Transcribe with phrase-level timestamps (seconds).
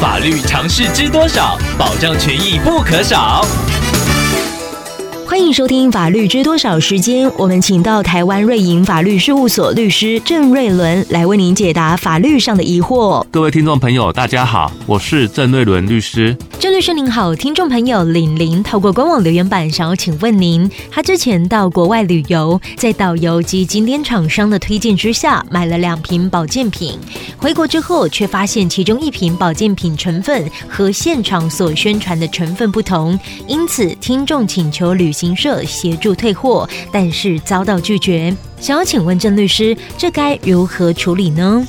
[0.00, 1.58] 法律常识知多少？
[1.76, 3.44] 保障权益不可少。
[5.28, 13.22] 欢迎收听《法律知多少》时间，我们请到台湾瑞银法律事务所律师郑瑞伦来为您解答法律上的疑惑。
[13.30, 16.34] 各位听众朋友，大家好，我是郑瑞伦律师。
[16.58, 26.98] 郑律师您好，听众朋友玲玲透过官网留言板想要请问您，他之前到国外旅游，在导游及景点厂商的推荐之下，买了两瓶保健品，
[27.36, 38.32] 回国之后却发现其中一瓶保健品成分和现场所宣传的成分不同，因此听众请求旅旅行社协助退货，但是遭到拒绝。
[38.60, 41.66] 想要请问郑律师，这该如何处理呢？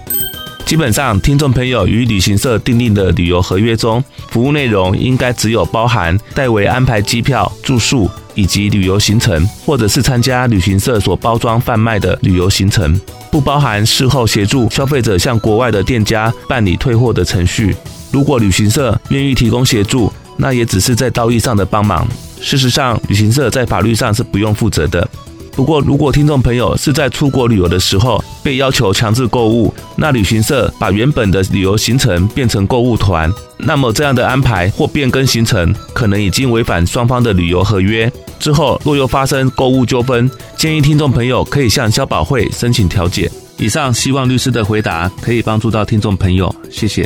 [0.67, 17.75] 基本上，听众朋友与旅行社订定的旅游合约中，服务内容应该只有包含代为安排机票、住宿以及旅游行程，或者是参加旅行社所包装贩卖的旅游行程，不包含事后协助消费者向国外的店家办理退货的程序。
[18.11, 22.07] 如果旅行社愿意提供协助，那也只是在道义上的帮忙。
[22.41, 25.07] 事实上，旅行社在法律上是不用负责的。
[25.51, 38.09] 不过，如果听众朋友是在出国旅游的时候被要求强制购物，那旅行社把原本的旅游行程变成购物团，那么这样的安排或变更行程，可能已经违反双方的旅游合约。
[38.39, 43.29] 之后若又发生购物纠纷，建议听众朋友可以向消保会申请调解。
[43.57, 47.05] 以上希望律师的回答可以帮助到听众朋友，谢谢。